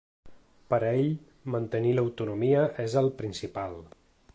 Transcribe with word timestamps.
Per 0.73 0.79
a 0.87 0.89
ell, 1.01 1.11
“mantenir 1.57 1.93
l’autonomia 1.99 2.67
és 2.87 3.01
el 3.05 3.15
principal”. 3.23 3.81